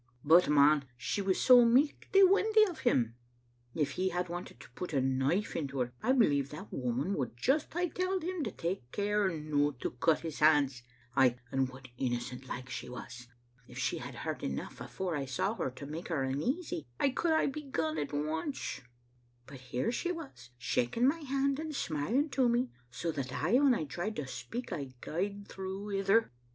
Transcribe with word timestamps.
"But, 0.33 0.49
man, 0.49 0.85
she 0.97 1.21
was 1.21 1.39
so 1.39 1.63
michty 1.63 2.23
windy 2.23 2.65
o* 2.67 2.73
him. 2.73 3.13
If 3.75 3.91
he 3.91 4.09
had 4.09 4.29
wanted 4.29 4.59
to 4.61 4.71
put 4.71 4.93
a 4.93 4.99
knife 4.99 5.55
into 5.55 5.77
her, 5.77 5.93
I 6.01 6.11
believe 6.11 6.49
that 6.49 6.73
woman 6.73 7.13
would 7.13 7.37
just 7.37 7.71
hae 7.71 7.87
telled 7.87 8.23
him 8.23 8.43
to 8.45 8.51
take 8.51 8.91
care 8.91 9.29
no 9.29 9.73
to 9.73 9.91
cut 9.91 10.21
his 10.21 10.39
hands. 10.39 10.81
Ay, 11.15 11.37
and 11.51 11.69
what 11.69 11.89
innocent 11.99 12.47
like 12.47 12.67
she 12.67 12.89
was! 12.89 13.27
If 13.67 13.77
she 13.77 13.99
had 13.99 14.15
heard 14.15 14.41
enough, 14.41 14.81
afore 14.81 15.15
I 15.15 15.25
saw 15.25 15.53
her, 15.53 15.69
to 15.69 15.85
make 15.85 16.07
her 16.07 16.23
uneasy, 16.23 16.87
I 16.99 17.09
could 17.09 17.39
hae 17.39 17.45
begun 17.45 17.99
at 17.99 18.11
once; 18.11 18.81
but 19.45 19.59
here 19.59 19.91
she 19.91 20.11
was, 20.11 20.49
shaking 20.57 21.07
my 21.07 21.19
hand 21.19 21.59
and 21.59 21.75
smiling 21.75 22.31
to 22.31 22.49
me, 22.49 22.71
so 22.89 23.11
that 23.11 23.31
aye 23.31 23.59
when 23.59 23.75
I 23.75 23.83
tried 23.85 24.15
to 24.15 24.25
speak 24.25 24.73
I 24.73 24.95
gaed 24.99 25.47
through 25.47 25.91
ither. 25.91 26.31